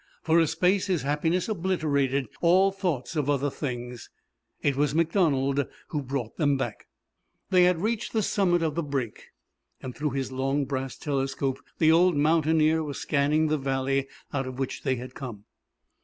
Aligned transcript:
For 0.23 0.39
a 0.39 0.47
space 0.47 0.87
his 0.87 1.03
happiness 1.03 1.47
obliterated 1.47 2.27
all 2.41 2.71
thoughts 2.71 3.15
of 3.15 3.29
other 3.29 3.51
things. 3.51 4.09
It 4.63 4.75
was 4.75 4.95
MacDonald 4.95 5.67
who 5.89 6.01
brought 6.01 6.37
them 6.37 6.57
back. 6.57 6.87
They 7.51 7.65
had 7.65 7.83
reached 7.83 8.11
the 8.11 8.23
summit 8.23 8.63
of 8.63 8.73
the 8.73 8.81
break, 8.81 9.25
and 9.79 9.95
through 9.95 10.09
his 10.17 10.31
long 10.31 10.65
brass 10.65 10.97
telescope 10.97 11.59
the 11.77 11.91
old 11.91 12.15
mountaineer 12.15 12.81
was 12.81 12.97
scanning 12.99 13.45
the 13.45 13.59
valley 13.59 14.07
out 14.33 14.47
of 14.47 14.57
which 14.57 14.81
they 14.81 14.95
had 14.95 15.13
come. 15.13 15.43